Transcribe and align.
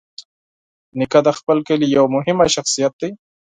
نیکه 0.97 1.19
د 1.25 1.29
خپل 1.39 1.57
کلي 1.67 1.87
یوه 1.97 2.09
مهمه 2.15 2.45
شخصیت 2.55 2.93
دی. 3.01 3.11